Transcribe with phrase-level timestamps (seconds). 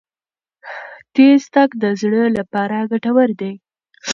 [1.13, 3.53] تېز تګ د زړه لپاره ګټور دی.